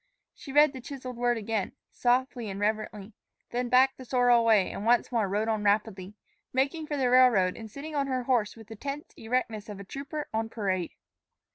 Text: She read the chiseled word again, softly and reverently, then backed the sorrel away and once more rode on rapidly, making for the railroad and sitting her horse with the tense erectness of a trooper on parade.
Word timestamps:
She 0.33 0.51
read 0.51 0.73
the 0.73 0.81
chiseled 0.81 1.17
word 1.17 1.37
again, 1.37 1.73
softly 1.91 2.49
and 2.49 2.59
reverently, 2.59 3.13
then 3.51 3.69
backed 3.69 3.99
the 3.99 4.03
sorrel 4.03 4.39
away 4.39 4.71
and 4.71 4.83
once 4.83 5.11
more 5.11 5.29
rode 5.29 5.47
on 5.47 5.61
rapidly, 5.63 6.15
making 6.51 6.87
for 6.87 6.97
the 6.97 7.07
railroad 7.11 7.55
and 7.55 7.69
sitting 7.69 7.93
her 7.93 8.23
horse 8.23 8.55
with 8.55 8.69
the 8.69 8.75
tense 8.75 9.13
erectness 9.15 9.69
of 9.69 9.79
a 9.79 9.83
trooper 9.83 10.27
on 10.33 10.49
parade. 10.49 10.95